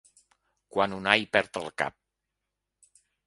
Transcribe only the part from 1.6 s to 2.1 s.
el cap.